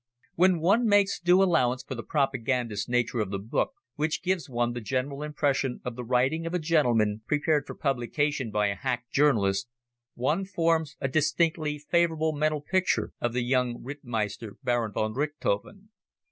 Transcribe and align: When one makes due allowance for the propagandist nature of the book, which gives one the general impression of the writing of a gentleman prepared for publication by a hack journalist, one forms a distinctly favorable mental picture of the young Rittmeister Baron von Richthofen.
When 0.33 0.59
one 0.61 0.87
makes 0.87 1.19
due 1.19 1.43
allowance 1.43 1.83
for 1.83 1.93
the 1.93 2.01
propagandist 2.01 2.89
nature 2.89 3.19
of 3.19 3.29
the 3.29 3.37
book, 3.37 3.73
which 3.97 4.23
gives 4.23 4.49
one 4.49 4.73
the 4.73 4.81
general 4.81 5.21
impression 5.21 5.79
of 5.85 5.95
the 5.95 6.03
writing 6.03 6.47
of 6.47 6.55
a 6.55 6.57
gentleman 6.57 7.21
prepared 7.27 7.67
for 7.67 7.75
publication 7.75 8.49
by 8.49 8.69
a 8.69 8.75
hack 8.75 9.11
journalist, 9.11 9.67
one 10.15 10.43
forms 10.43 10.97
a 10.99 11.07
distinctly 11.07 11.77
favorable 11.77 12.31
mental 12.33 12.61
picture 12.61 13.13
of 13.21 13.33
the 13.33 13.43
young 13.43 13.83
Rittmeister 13.83 14.57
Baron 14.63 14.91
von 14.91 15.13
Richthofen. 15.13 15.89